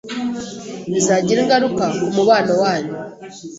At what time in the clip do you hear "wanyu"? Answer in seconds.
2.63-2.93